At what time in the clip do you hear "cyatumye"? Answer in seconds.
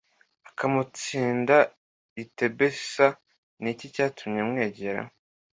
3.95-4.41